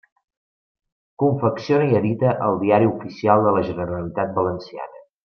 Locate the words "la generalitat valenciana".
3.59-5.05